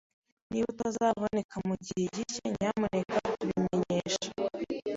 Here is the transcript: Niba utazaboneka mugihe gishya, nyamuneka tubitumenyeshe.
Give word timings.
Niba 0.49 0.67
utazaboneka 0.73 1.55
mugihe 1.67 2.03
gishya, 2.15 2.45
nyamuneka 2.59 3.15
tubitumenyeshe. 3.39 4.27